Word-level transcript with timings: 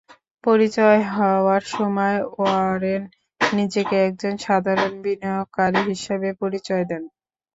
পরিচয় 0.43 1.01
হওয়ার 1.11 1.63
সময় 1.73 2.17
ওয়ারেন 2.33 3.01
নিজেকে 3.41 3.95
একজন 4.07 4.33
সাধারণ 4.45 4.93
বিনিয়োগকারী 5.03 5.81
হিসেবে 5.89 6.29
পরিচয় 6.41 6.83
দেন। 6.89 7.03